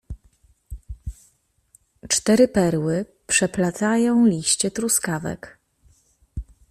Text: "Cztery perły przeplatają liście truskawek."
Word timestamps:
"Cztery 2.07 2.47
perły 2.47 3.05
przeplatają 3.27 4.25
liście 4.25 4.71
truskawek." 4.71 5.59